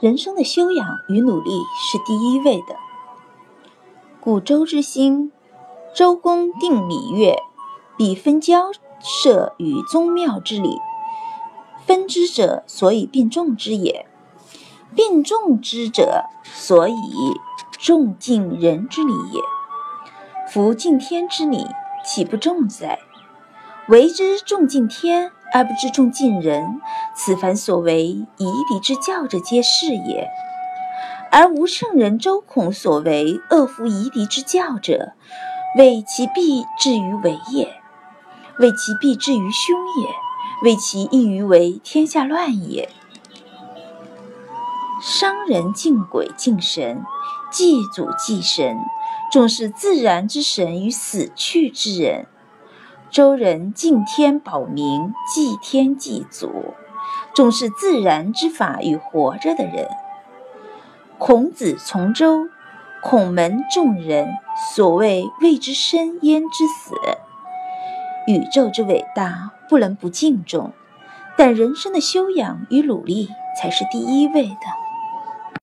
[0.00, 2.74] 人生的修养与努力是第一位的。
[4.18, 5.30] 古周之兴，
[5.94, 7.36] 周公定礼乐，
[7.98, 10.78] 比分交涉与宗庙之礼。
[11.84, 14.06] 分之者，所以并重之也；
[14.94, 16.94] 并重之者，所以
[17.72, 19.42] 重敬人之礼也。
[20.50, 21.66] 夫敬天之礼，
[22.06, 22.98] 岂不重哉？
[23.88, 26.80] 为之重敬天而不知重敬人，
[27.22, 28.26] 此凡所为夷
[28.66, 30.26] 狄之教者，皆是也。
[31.30, 35.12] 而无圣人周孔所为恶夫夷狄之教者，
[35.76, 37.74] 为其必至于为也，
[38.58, 40.08] 为其必至于凶也，
[40.62, 42.88] 为其易于为天下乱也。
[45.02, 47.04] 商人敬鬼敬神，
[47.52, 48.78] 祭祖祭神，
[49.30, 52.26] 重视自然之神与死去之人。
[53.10, 56.74] 周人敬天保民，祭天祭祖，
[57.40, 59.88] 重视自然之法与活着的人。
[61.16, 62.48] 孔子从周，
[63.02, 64.28] 孔门众人，
[64.74, 66.94] 所谓未之生焉之死。
[68.26, 70.72] 宇宙之伟大，不能不敬重，
[71.38, 74.79] 但人生的修养与努力才是第一位的。